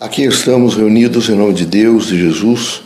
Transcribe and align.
Aqui 0.00 0.22
estamos 0.22 0.76
reunidos 0.76 1.28
em 1.28 1.34
nome 1.34 1.52
de 1.52 1.66
Deus 1.66 2.10
e 2.10 2.16
Jesus 2.16 2.80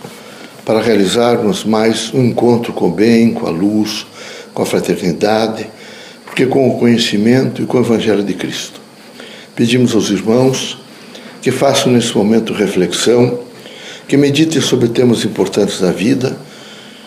para 0.64 0.82
realizarmos 0.82 1.62
mais 1.62 2.12
um 2.12 2.24
encontro 2.24 2.72
com 2.72 2.88
o 2.88 2.90
bem, 2.90 3.32
com 3.32 3.46
a 3.46 3.50
luz, 3.50 4.04
com 4.52 4.64
a 4.64 4.66
fraternidade, 4.66 5.64
porque 6.24 6.44
com 6.44 6.68
o 6.68 6.76
conhecimento 6.76 7.62
e 7.62 7.66
com 7.66 7.78
o 7.78 7.82
Evangelho 7.82 8.24
de 8.24 8.34
Cristo. 8.34 8.80
Pedimos 9.54 9.94
aos 9.94 10.10
irmãos 10.10 10.76
que 11.40 11.52
façam 11.52 11.92
nesse 11.92 12.16
momento 12.16 12.52
reflexão, 12.52 13.38
que 14.08 14.16
meditem 14.16 14.60
sobre 14.60 14.88
temas 14.88 15.24
importantes 15.24 15.80
da 15.80 15.92
vida 15.92 16.36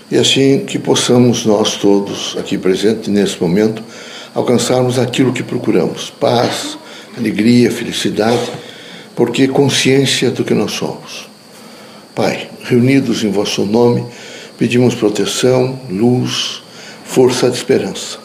e 0.10 0.18
assim 0.18 0.60
que 0.66 0.80
possamos 0.80 1.46
nós 1.46 1.76
todos 1.76 2.38
aqui 2.39 2.58
presentes 2.58 3.10
nesse 3.10 3.42
momento 3.42 3.84
alcançarmos 4.34 4.98
aquilo 4.98 5.34
que 5.34 5.44
procuramos: 5.44 6.10
paz, 6.10 6.78
alegria, 7.18 7.70
felicidade 7.70 8.66
porque 9.18 9.47
consciência 9.47 10.29
do 10.29 10.43
que 10.43 10.54
nós 10.54 10.73
somos. 10.73 11.27
Pai, 12.13 12.48
reunidos 12.63 13.23
em 13.23 13.31
vosso 13.31 13.66
nome, 13.66 14.05
pedimos 14.59 14.94
proteção, 14.94 15.80
luz, 15.89 16.62
força 17.03 17.49
de 17.49 17.58
esperança. 17.58 18.20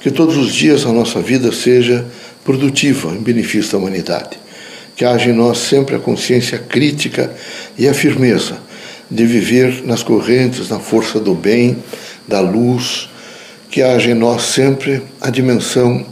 Que 0.00 0.10
todos 0.10 0.36
os 0.36 0.52
dias 0.52 0.84
a 0.84 0.90
nossa 0.90 1.22
vida 1.22 1.52
seja 1.52 2.04
produtiva 2.44 3.14
em 3.14 3.22
benefício 3.22 3.70
da 3.70 3.78
humanidade. 3.78 4.36
Que 4.96 5.04
haja 5.04 5.30
em 5.30 5.32
nós 5.32 5.58
sempre 5.58 5.94
a 5.94 6.00
consciência 6.00 6.58
crítica 6.58 7.32
e 7.78 7.86
a 7.86 7.94
firmeza 7.94 8.58
de 9.08 9.24
viver 9.24 9.84
nas 9.84 10.02
correntes, 10.02 10.68
na 10.68 10.80
força 10.80 11.20
do 11.20 11.36
bem, 11.36 11.78
da 12.26 12.40
luz. 12.40 13.08
Que 13.70 13.80
haja 13.80 14.10
em 14.10 14.14
nós 14.14 14.42
sempre 14.42 15.02
a 15.20 15.30
dimensão 15.30 16.04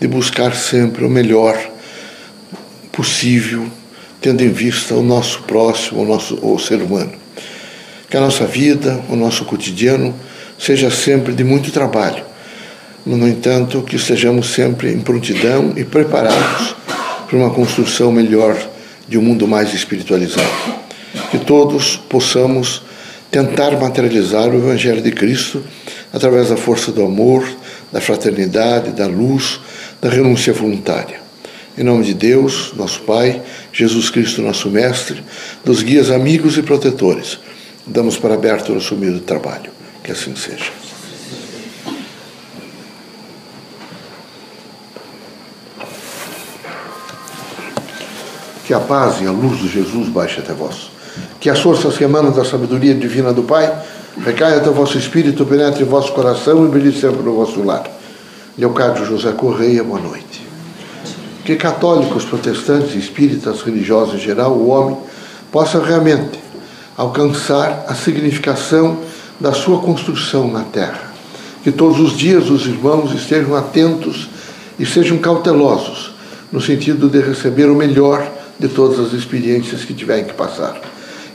de 0.00 0.08
buscar 0.08 0.56
sempre 0.56 1.04
o 1.04 1.08
melhor 1.08 1.69
possível, 3.00 3.66
tendo 4.20 4.42
em 4.42 4.50
vista 4.50 4.94
o 4.94 5.02
nosso 5.02 5.40
próximo, 5.44 6.02
o 6.02 6.04
nosso 6.04 6.38
o 6.42 6.58
ser 6.58 6.82
humano. 6.82 7.12
Que 8.10 8.16
a 8.18 8.20
nossa 8.20 8.44
vida, 8.44 9.00
o 9.08 9.16
nosso 9.16 9.46
cotidiano, 9.46 10.14
seja 10.58 10.90
sempre 10.90 11.32
de 11.32 11.42
muito 11.42 11.72
trabalho. 11.72 12.22
No 13.06 13.26
entanto, 13.26 13.80
que 13.80 13.96
estejamos 13.96 14.50
sempre 14.50 14.92
em 14.92 15.00
prontidão 15.00 15.72
e 15.78 15.82
preparados 15.82 16.76
para 17.26 17.38
uma 17.38 17.48
construção 17.48 18.12
melhor 18.12 18.54
de 19.08 19.16
um 19.16 19.22
mundo 19.22 19.48
mais 19.48 19.72
espiritualizado. 19.72 20.46
Que 21.30 21.38
todos 21.38 21.96
possamos 21.96 22.82
tentar 23.30 23.70
materializar 23.80 24.50
o 24.50 24.58
Evangelho 24.58 25.00
de 25.00 25.10
Cristo 25.10 25.64
através 26.12 26.50
da 26.50 26.56
força 26.58 26.92
do 26.92 27.02
amor, 27.02 27.48
da 27.90 28.00
fraternidade, 28.02 28.90
da 28.90 29.06
luz, 29.06 29.58
da 30.02 30.10
renúncia 30.10 30.52
voluntária. 30.52 31.19
Em 31.80 31.82
nome 31.82 32.04
de 32.04 32.12
Deus, 32.12 32.74
nosso 32.76 33.00
Pai, 33.00 33.40
Jesus 33.72 34.10
Cristo, 34.10 34.42
nosso 34.42 34.68
Mestre, 34.68 35.24
dos 35.64 35.82
guias 35.82 36.10
amigos 36.10 36.58
e 36.58 36.62
protetores, 36.62 37.38
damos 37.86 38.18
para 38.18 38.34
aberto 38.34 38.68
o 38.68 38.74
nosso 38.74 38.94
humilde 38.94 39.20
trabalho. 39.20 39.70
Que 40.04 40.12
assim 40.12 40.36
seja. 40.36 40.70
Que 48.66 48.74
a 48.74 48.80
paz 48.80 49.22
e 49.22 49.26
a 49.26 49.30
luz 49.30 49.60
de 49.60 49.68
Jesus 49.68 50.10
baixe 50.10 50.40
até 50.40 50.52
vós. 50.52 50.90
Que 51.40 51.48
as 51.48 51.60
forças 51.60 51.96
que 51.96 52.04
emanam 52.04 52.30
da 52.30 52.44
sabedoria 52.44 52.94
divina 52.94 53.32
do 53.32 53.44
Pai 53.44 53.74
recaia 54.22 54.58
até 54.58 54.68
o 54.68 54.74
vosso 54.74 54.98
espírito, 54.98 55.46
penetre 55.46 55.82
em 55.82 55.86
vosso 55.86 56.12
coração 56.12 56.62
e 56.66 56.68
brilhe 56.68 56.92
sempre 56.92 57.22
no 57.22 57.34
vosso 57.34 57.62
lar. 57.62 57.84
Leocádio 58.58 59.06
José 59.06 59.32
Correia, 59.32 59.82
boa 59.82 59.98
noite 59.98 60.49
que 61.50 61.56
católicos, 61.56 62.24
protestantes, 62.24 62.94
espíritas, 62.94 63.62
religiosos 63.62 64.14
em 64.14 64.18
geral, 64.18 64.52
o 64.52 64.68
homem 64.68 64.96
possa 65.50 65.82
realmente 65.82 66.38
alcançar 66.96 67.86
a 67.88 67.94
significação 67.94 69.00
da 69.40 69.52
sua 69.52 69.80
construção 69.80 70.46
na 70.46 70.62
terra. 70.62 71.10
Que 71.64 71.72
todos 71.72 71.98
os 71.98 72.16
dias 72.16 72.48
os 72.50 72.66
irmãos 72.66 73.12
estejam 73.12 73.56
atentos 73.56 74.28
e 74.78 74.86
sejam 74.86 75.18
cautelosos 75.18 76.12
no 76.52 76.60
sentido 76.60 77.08
de 77.08 77.20
receber 77.20 77.68
o 77.68 77.74
melhor 77.74 78.30
de 78.56 78.68
todas 78.68 79.00
as 79.00 79.12
experiências 79.12 79.84
que 79.84 79.92
tiverem 79.92 80.26
que 80.26 80.34
passar. 80.34 80.80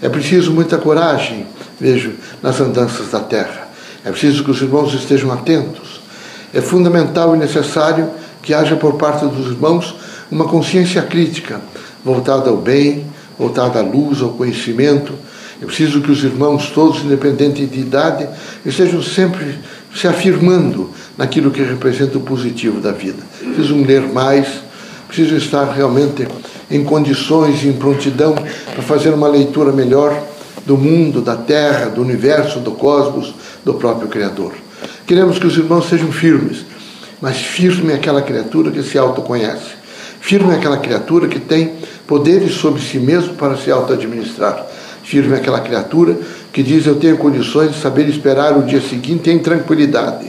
É 0.02 0.08
preciso 0.08 0.52
muita 0.52 0.78
coragem, 0.78 1.46
vejo, 1.78 2.14
nas 2.42 2.62
andanças 2.62 3.12
da 3.12 3.20
terra. 3.20 3.68
É 4.06 4.12
preciso 4.12 4.46
que 4.46 4.52
os 4.52 4.62
irmãos 4.62 4.94
estejam 4.94 5.30
atentos. 5.34 6.00
É 6.54 6.62
fundamental 6.62 7.36
e 7.36 7.38
necessário 7.38 8.10
que 8.42 8.54
haja 8.54 8.78
por 8.78 8.94
parte 8.94 9.26
dos 9.26 9.48
irmãos 9.48 10.05
uma 10.32 10.46
consciência 10.46 11.02
crítica, 11.02 11.62
voltada 12.04 12.50
ao 12.50 12.58
bem, 12.58 13.06
voltada 13.38 13.80
à 13.80 13.82
luz, 13.82 14.22
ao 14.22 14.30
conhecimento. 14.30 15.14
É 15.62 15.66
preciso 15.66 16.02
que 16.02 16.12
os 16.12 16.24
irmãos, 16.24 16.70
todos, 16.72 17.04
independente 17.04 17.66
de 17.66 17.80
idade, 17.80 18.28
estejam 18.66 19.02
sempre 19.02 19.58
se 19.96 20.08
afirmando 20.08 20.90
naquilo 21.18 21.52
que 21.52 21.62
representa 21.62 22.18
o 22.18 22.22
positivo 22.22 22.82
da 22.82 22.92
vida. 22.92 23.24
Precisam 23.40 23.82
ler 23.84 24.02
mais, 24.02 24.48
precisam 25.08 25.38
estar 25.38 25.66
realmente 25.66 26.28
em 26.70 26.84
condições 26.84 27.64
em 27.64 27.74
prontidão 27.74 28.36
para 28.74 28.82
fazer 28.82 29.12
uma 29.12 29.28
leitura 29.28 29.72
melhor 29.72 30.22
do 30.66 30.76
mundo, 30.78 31.22
da 31.22 31.36
terra, 31.36 31.86
do 31.86 32.02
universo, 32.02 32.60
do 32.60 32.72
cosmos, 32.72 33.34
do 33.64 33.76
próprio 33.76 34.08
Criador. 34.08 34.54
Queremos 35.06 35.40
que 35.40 35.46
os 35.46 35.56
irmãos 35.56 35.88
sejam 35.88 36.12
firmes, 36.12 36.66
mas 37.22 37.38
firme 37.38 37.94
é 37.94 37.96
aquela 37.96 38.22
criatura 38.22 38.72
que 38.72 38.84
se 38.84 38.98
autoconhece 38.98 39.85
Firme 40.26 40.54
é 40.54 40.56
aquela 40.56 40.78
criatura 40.78 41.28
que 41.28 41.40
tem 41.40 41.74
poderes 42.08 42.56
sobre 42.56 42.82
si 42.82 42.98
mesmo 42.98 43.36
para 43.36 43.56
se 43.58 43.70
auto-administrar. 43.70 44.66
Firme 45.04 45.36
é 45.36 45.38
aquela 45.38 45.60
criatura 45.60 46.18
que 46.52 46.64
diz: 46.64 46.88
Eu 46.88 46.96
tenho 46.96 47.16
condições 47.16 47.74
de 47.74 47.80
saber 47.80 48.10
esperar 48.10 48.58
o 48.58 48.64
dia 48.64 48.82
seguinte 48.82 49.30
em 49.30 49.38
tranquilidade. 49.38 50.26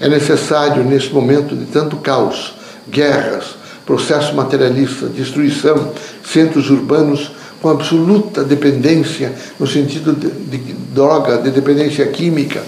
É 0.00 0.08
necessário, 0.08 0.82
nesse 0.82 1.12
momento 1.12 1.54
de 1.54 1.66
tanto 1.66 1.96
caos, 1.96 2.54
guerras, 2.88 3.56
processo 3.84 4.34
materialista, 4.34 5.06
destruição, 5.06 5.92
centros 6.24 6.70
urbanos 6.70 7.30
com 7.60 7.68
absoluta 7.68 8.42
dependência, 8.42 9.34
no 9.60 9.66
sentido 9.66 10.14
de, 10.14 10.30
de 10.30 10.72
droga, 10.94 11.36
de 11.36 11.50
dependência 11.50 12.06
química, 12.06 12.62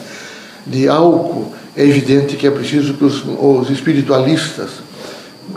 de 0.66 0.86
álcool, 0.86 1.50
é 1.74 1.82
evidente 1.82 2.36
que 2.36 2.46
é 2.46 2.50
preciso 2.50 2.92
que 2.92 3.06
os, 3.06 3.24
os 3.24 3.70
espiritualistas 3.70 4.86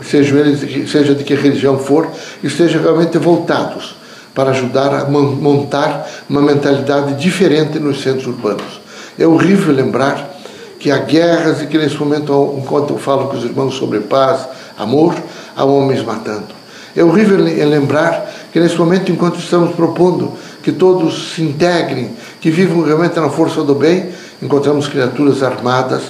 sejam 0.02 0.38
eles, 0.38 0.90
seja 0.90 1.14
de 1.14 1.24
que 1.24 1.34
religião 1.34 1.78
for, 1.78 2.08
estejam 2.42 2.82
realmente 2.82 3.18
voltados 3.18 3.96
para 4.34 4.50
ajudar 4.50 4.94
a 4.94 5.04
montar 5.04 6.08
uma 6.28 6.40
mentalidade 6.40 7.14
diferente 7.14 7.78
nos 7.78 8.02
centros 8.02 8.26
urbanos. 8.26 8.80
É 9.18 9.26
horrível 9.26 9.74
lembrar 9.74 10.30
que 10.78 10.90
há 10.90 10.98
guerras 10.98 11.62
e 11.62 11.66
que 11.66 11.78
nesse 11.78 11.96
momento, 11.96 12.56
enquanto 12.58 12.94
eu 12.94 12.98
falo 12.98 13.28
com 13.28 13.36
os 13.36 13.44
irmãos 13.44 13.74
sobre 13.74 14.00
paz, 14.00 14.48
amor, 14.78 15.14
há 15.56 15.64
homens 15.64 16.02
matando. 16.02 16.62
É 16.96 17.04
horrível 17.04 17.38
lembrar 17.38 18.30
que 18.52 18.60
nesse 18.60 18.76
momento, 18.76 19.10
enquanto 19.10 19.38
estamos 19.38 19.74
propondo 19.74 20.32
que 20.62 20.72
todos 20.72 21.34
se 21.34 21.42
integrem, 21.42 22.10
que 22.40 22.50
vivam 22.50 22.82
realmente 22.82 23.18
na 23.18 23.30
força 23.30 23.62
do 23.62 23.74
bem, 23.74 24.10
encontramos 24.42 24.88
criaturas 24.88 25.42
armadas 25.42 26.02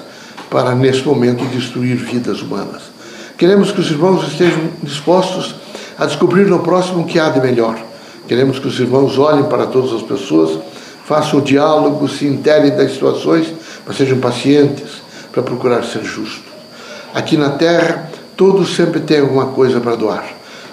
para, 0.50 0.74
nesse 0.74 1.04
momento, 1.06 1.44
destruir 1.46 1.96
vidas 1.96 2.40
humanas. 2.42 2.91
Queremos 3.42 3.72
que 3.72 3.80
os 3.80 3.90
irmãos 3.90 4.24
estejam 4.28 4.68
dispostos 4.84 5.56
a 5.98 6.06
descobrir 6.06 6.46
no 6.46 6.60
próximo 6.60 7.00
o 7.00 7.04
que 7.04 7.18
há 7.18 7.28
de 7.28 7.40
melhor. 7.40 7.76
Queremos 8.28 8.60
que 8.60 8.68
os 8.68 8.78
irmãos 8.78 9.18
olhem 9.18 9.42
para 9.46 9.66
todas 9.66 9.92
as 9.94 10.02
pessoas, 10.02 10.60
façam 11.04 11.40
o 11.40 11.42
diálogo, 11.42 12.08
se 12.08 12.24
integrem 12.24 12.70
das 12.70 12.92
situações, 12.92 13.52
mas 13.84 13.96
sejam 13.96 14.20
pacientes 14.20 15.02
para 15.32 15.42
procurar 15.42 15.82
ser 15.82 16.04
justos. 16.04 16.52
Aqui 17.12 17.36
na 17.36 17.50
terra, 17.50 18.12
todos 18.36 18.76
sempre 18.76 19.00
têm 19.00 19.18
alguma 19.18 19.46
coisa 19.46 19.80
para 19.80 19.96
doar. 19.96 20.24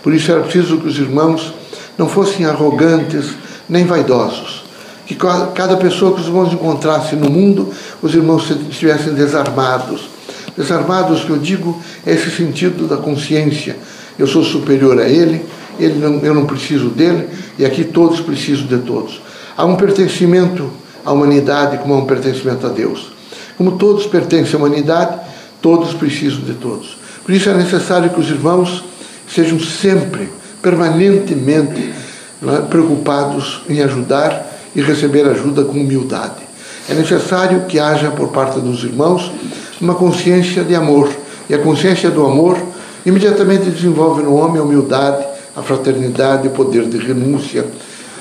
Por 0.04 0.14
isso 0.14 0.32
era 0.32 0.42
preciso 0.42 0.78
que 0.78 0.90
os 0.90 1.00
irmãos 1.00 1.52
não 1.98 2.08
fossem 2.08 2.46
arrogantes 2.46 3.32
nem 3.68 3.84
vaidosos. 3.84 4.64
Que 5.08 5.16
cada 5.16 5.76
pessoa 5.76 6.14
que 6.14 6.22
os 6.22 6.28
irmãos 6.28 6.54
encontrassem 6.54 7.18
no 7.18 7.32
mundo, 7.32 7.74
os 8.00 8.14
irmãos 8.14 8.48
estivessem 8.70 9.16
desarmados 9.16 10.19
Desarmados, 10.60 11.24
que 11.24 11.30
eu 11.30 11.38
digo, 11.38 11.82
é 12.06 12.12
esse 12.12 12.30
sentido 12.30 12.86
da 12.86 12.98
consciência. 12.98 13.78
Eu 14.18 14.28
sou 14.28 14.44
superior 14.44 15.00
a 15.00 15.08
ele, 15.08 15.42
ele 15.80 15.98
não, 15.98 16.20
eu 16.20 16.34
não 16.34 16.46
preciso 16.46 16.90
dele, 16.90 17.30
e 17.58 17.66
aqui 17.66 17.86
todos 17.86 18.20
precisam 18.20 18.68
de 18.68 18.80
todos. 18.80 19.22
Há 19.56 19.64
um 19.64 19.78
pertencimento 19.78 20.70
à 21.06 21.14
humanidade 21.14 21.78
como 21.78 21.94
há 21.94 21.98
um 22.00 22.06
pertencimento 22.06 22.68
a 22.68 22.70
Deus. 22.72 23.10
Como 23.58 23.78
todos 23.78 24.06
pertencem 24.06 24.56
à 24.56 24.58
humanidade, 24.58 25.18
todos 25.62 25.94
precisam 25.94 26.42
de 26.42 26.56
todos. 26.56 26.98
Por 27.24 27.34
isso 27.34 27.50
é 27.50 27.54
necessário 27.54 28.10
que 28.10 28.20
os 28.20 28.30
irmãos 28.30 28.84
sejam 29.34 29.62
sempre, 29.62 30.28
permanentemente 30.62 31.90
é, 32.46 32.62
preocupados 32.64 33.62
em 33.70 33.82
ajudar 33.82 34.46
e 34.76 34.82
receber 34.82 35.26
ajuda 35.26 35.64
com 35.64 35.80
humildade. 35.80 36.50
É 36.90 36.94
necessário 36.94 37.62
que 37.62 37.80
haja 37.80 38.12
por 38.12 38.28
parte 38.28 38.60
dos 38.60 38.84
irmãos 38.84 39.32
uma 39.82 39.96
consciência 39.96 40.64
de 40.64 40.76
amor. 40.76 41.10
E 41.50 41.54
a 41.54 41.60
consciência 41.60 42.10
do 42.10 42.26
amor 42.26 42.58
imediatamente 43.06 43.70
desenvolve 43.70 44.22
no 44.22 44.36
homem 44.36 44.60
a 44.60 44.64
humildade, 44.64 45.26
a 45.56 45.62
fraternidade 45.62 46.48
o 46.48 46.52
poder 46.52 46.86
de 46.86 46.98
renúncia. 46.98 47.66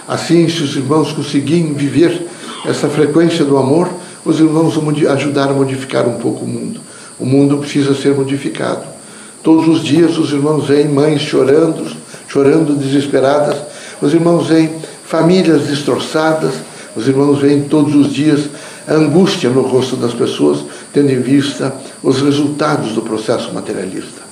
Assim, 0.07 0.49
se 0.49 0.63
os 0.63 0.77
irmãos 0.77 1.13
conseguirem 1.13 1.75
viver 1.75 2.27
essa 2.65 2.89
frequência 2.89 3.45
do 3.45 3.57
amor, 3.57 3.89
os 4.25 4.41
irmãos 4.41 4.75
vão 4.75 4.89
ajudar 5.13 5.51
a 5.51 5.53
modificar 5.53 6.09
um 6.09 6.19
pouco 6.19 6.45
o 6.45 6.49
mundo. 6.49 6.81
O 7.19 7.27
mundo 7.27 7.59
precisa 7.59 7.95
ser 7.95 8.15
modificado. 8.15 8.83
Todos 9.43 9.69
os 9.69 9.85
dias 9.85 10.17
os 10.19 10.33
irmãos 10.33 10.67
veem 10.67 10.89
mães 10.89 11.21
chorando, 11.23 11.85
chorando 12.27 12.75
desesperadas. 12.75 13.57
Os 14.01 14.13
irmãos 14.13 14.47
veem 14.47 14.71
famílias 15.05 15.67
destroçadas. 15.67 16.55
Os 16.97 17.07
irmãos 17.07 17.39
veem 17.39 17.63
todos 17.63 17.95
os 17.95 18.13
dias 18.13 18.49
a 18.89 18.95
angústia 18.95 19.51
no 19.51 19.63
rosto 19.63 19.97
das 19.97 20.15
pessoas, 20.15 20.61
tendo 20.93 21.11
em 21.11 21.21
vista 21.21 21.75
os 22.03 22.21
resultados 22.21 22.93
do 22.93 23.03
processo 23.03 23.53
materialista. 23.53 24.23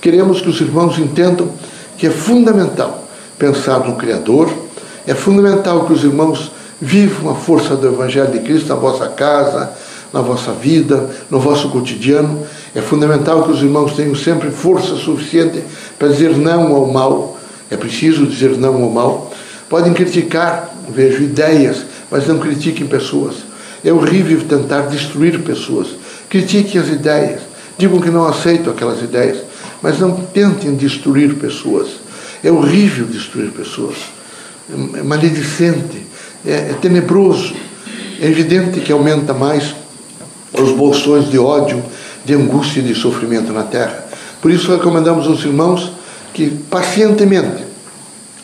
Queremos 0.00 0.40
que 0.40 0.48
os 0.48 0.60
irmãos 0.60 0.98
entendam 0.98 1.50
que 1.96 2.06
é 2.06 2.10
fundamental 2.10 3.04
pensar 3.38 3.80
no 3.80 3.96
Criador, 3.96 4.50
é 5.06 5.14
fundamental 5.14 5.86
que 5.86 5.92
os 5.92 6.04
irmãos 6.04 6.50
vivam 6.80 7.30
a 7.30 7.34
força 7.34 7.76
do 7.76 7.86
Evangelho 7.86 8.32
de 8.32 8.40
Cristo 8.40 8.68
na 8.68 8.74
vossa 8.74 9.08
casa, 9.08 9.72
na 10.12 10.20
vossa 10.20 10.52
vida, 10.52 11.10
no 11.30 11.40
vosso 11.40 11.68
cotidiano. 11.70 12.46
É 12.74 12.80
fundamental 12.80 13.42
que 13.42 13.50
os 13.50 13.62
irmãos 13.62 13.94
tenham 13.94 14.14
sempre 14.14 14.50
força 14.50 14.94
suficiente 14.96 15.62
para 15.98 16.08
dizer 16.08 16.36
não 16.36 16.74
ao 16.74 16.86
mal. 16.86 17.38
É 17.70 17.76
preciso 17.76 18.26
dizer 18.26 18.56
não 18.56 18.82
ao 18.82 18.90
mal. 18.90 19.32
Podem 19.68 19.92
criticar, 19.92 20.72
vejo 20.88 21.22
ideias, 21.22 21.84
mas 22.10 22.26
não 22.28 22.38
critiquem 22.38 22.86
pessoas. 22.86 23.36
É 23.84 23.92
horrível 23.92 24.40
tentar 24.48 24.82
destruir 24.82 25.40
pessoas. 25.42 25.88
Critiquem 26.34 26.80
as 26.80 26.88
ideias. 26.88 27.42
Digam 27.78 28.00
que 28.00 28.10
não 28.10 28.26
aceitam 28.26 28.72
aquelas 28.72 29.00
ideias, 29.00 29.38
mas 29.80 30.00
não 30.00 30.16
tentem 30.16 30.74
destruir 30.74 31.36
pessoas. 31.36 31.90
É 32.42 32.50
horrível 32.50 33.06
destruir 33.06 33.52
pessoas. 33.52 33.94
É 34.98 35.00
maledicente, 35.04 36.04
é, 36.44 36.70
é 36.70 36.76
tenebroso. 36.82 37.54
É 38.20 38.26
evidente 38.26 38.80
que 38.80 38.90
aumenta 38.90 39.32
mais 39.32 39.76
os 40.60 40.72
bolsões 40.72 41.30
de 41.30 41.38
ódio, 41.38 41.80
de 42.24 42.34
angústia 42.34 42.80
e 42.80 42.82
de 42.82 42.96
sofrimento 42.96 43.52
na 43.52 43.62
terra. 43.62 44.04
Por 44.42 44.50
isso 44.50 44.72
recomendamos 44.72 45.28
aos 45.28 45.44
irmãos 45.44 45.92
que 46.32 46.50
pacientemente 46.68 47.62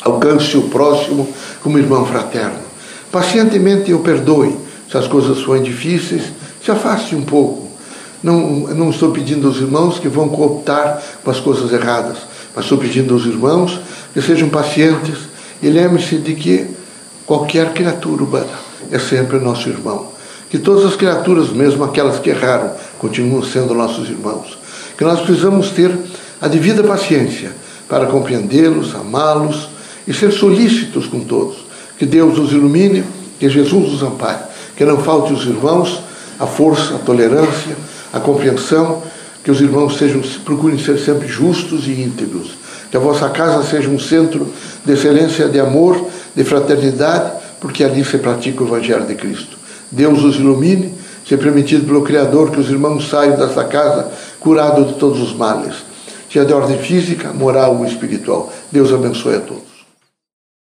alcance 0.01 0.57
o 0.57 0.69
próximo 0.69 1.29
como 1.61 1.77
irmão 1.77 2.07
fraterno. 2.07 2.61
Pacientemente 3.11 3.93
o 3.93 3.99
perdoe. 3.99 4.57
Se 4.89 4.97
as 4.97 5.09
coisas 5.09 5.41
forem 5.41 5.65
difíceis, 5.65 6.23
se 6.65 6.71
afaste 6.71 7.17
um 7.17 7.23
pouco. 7.23 7.70
Não, 8.23 8.41
não 8.75 8.91
estou 8.91 9.11
pedindo 9.13 9.49
aos 9.49 9.57
irmãos 9.57 9.99
que 9.99 10.09
vão 10.09 10.29
cooptar 10.29 11.03
com 11.25 11.31
as 11.31 11.41
coisas 11.41 11.73
erradas, 11.73 12.19
mas 12.55 12.65
estou 12.65 12.77
pedindo 12.77 13.15
aos 13.15 13.25
irmãos 13.25 13.81
que 14.13 14.21
sejam 14.21 14.49
pacientes 14.49 15.19
e 15.63 15.69
lembre-se 15.69 16.17
de 16.17 16.35
que 16.35 16.67
qualquer 17.27 17.73
criatura 17.73 18.25
humana 18.25 18.59
é 18.91 18.99
sempre 18.99 19.39
nosso 19.39 19.69
irmão. 19.69 20.09
Que 20.51 20.59
todas 20.59 20.85
as 20.85 20.97
criaturas, 20.97 21.51
mesmo 21.51 21.85
aquelas 21.85 22.19
que 22.19 22.31
erraram, 22.31 22.73
continuam 22.99 23.43
sendo 23.43 23.73
nossos 23.73 24.09
irmãos. 24.09 24.59
Que 24.99 25.05
nós 25.05 25.21
precisamos 25.21 25.71
ter 25.71 25.97
a 26.41 26.49
devida 26.49 26.83
paciência 26.83 27.53
para 27.89 28.07
compreendê-los, 28.07 28.95
amá-los 28.95 29.69
e 30.07 30.13
ser 30.13 30.33
solícitos 30.33 31.07
com 31.07 31.21
todos. 31.21 31.59
Que 31.97 32.05
Deus 32.05 32.37
os 32.39 32.53
ilumine, 32.53 33.05
que 33.39 33.49
Jesus 33.49 33.95
os 33.95 34.03
ampare. 34.03 34.41
Que 34.77 34.85
não 34.85 34.99
falte 34.99 35.33
os 35.33 35.45
irmãos 35.47 36.03
a 36.39 36.47
força, 36.47 36.95
a 36.95 36.99
tolerância, 36.99 37.77
a 38.13 38.21
compreensão. 38.21 39.03
Que 39.43 39.51
os 39.51 39.59
irmãos 39.63 39.97
sejam, 39.97 40.21
procurem 40.45 40.79
ser 40.79 40.99
sempre 40.99 41.27
justos 41.27 41.87
e 41.87 41.93
íntegros. 42.03 42.51
Que 42.91 42.97
a 42.99 43.01
vossa 43.01 43.29
casa 43.31 43.63
seja 43.63 43.89
um 43.89 43.99
centro 43.99 44.47
de 44.85 44.93
excelência, 44.93 45.49
de 45.49 45.59
amor, 45.59 45.99
de 46.37 46.45
fraternidade, 46.45 47.33
porque 47.59 47.83
ali 47.83 48.05
se 48.05 48.19
pratica 48.19 48.63
o 48.63 48.67
Evangelho 48.67 49.07
de 49.07 49.15
Cristo. 49.15 49.57
Deus 49.91 50.23
os 50.23 50.37
ilumine, 50.37 50.95
se 51.27 51.37
permitido 51.39 51.87
pelo 51.87 52.03
Criador 52.03 52.51
que 52.51 52.61
os 52.61 52.69
irmãos 52.69 53.09
saiam 53.09 53.37
desta 53.37 53.65
casa 53.65 54.11
curados 54.39 54.89
de 54.89 54.95
todos 54.95 55.21
os 55.21 55.35
males, 55.35 55.77
seja 56.31 56.45
de 56.45 56.53
ordem 56.53 56.79
física, 56.79 57.33
moral 57.33 57.77
ou 57.79 57.87
espiritual. 57.87 58.53
Deus 58.71 58.93
abençoe 58.93 59.37
a 59.37 59.41
todos. 59.41 59.70